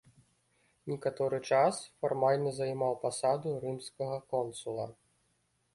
Некаторы 0.91 1.37
час 1.57 1.75
фармальна 2.01 2.55
займаў 2.61 2.99
пасаду 3.05 3.53
рымскага 3.65 4.17
консула. 4.35 4.91